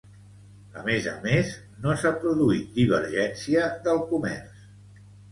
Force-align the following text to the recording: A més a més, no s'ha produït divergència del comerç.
A 0.83 0.83
més 0.85 1.09
a 1.09 1.11
més, 1.25 1.49
no 1.83 1.91
s'ha 2.03 2.11
produït 2.23 2.71
divergència 2.77 3.67
del 3.89 4.01
comerç. 4.15 4.65